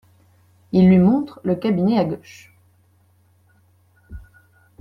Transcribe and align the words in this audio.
Il 0.71 0.87
lui 0.87 0.97
montre 0.97 1.39
le 1.43 1.53
cabinet 1.53 1.99
à 1.99 2.05
gauche. 2.05 2.51